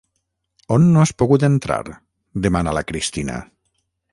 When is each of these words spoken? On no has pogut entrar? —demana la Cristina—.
On 0.77 0.87
no 0.95 1.03
has 1.03 1.11
pogut 1.23 1.45
entrar? 1.49 1.79
—demana 1.91 2.77
la 2.79 2.85
Cristina—. 2.93 3.41